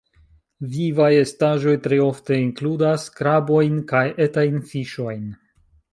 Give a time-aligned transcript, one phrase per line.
[0.75, 5.29] Vivaj estaĵoj tre ofte inkludas krabojn kaj etajn fiŝojn.